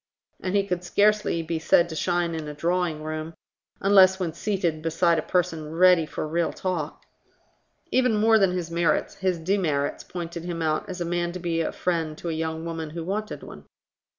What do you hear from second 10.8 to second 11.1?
as a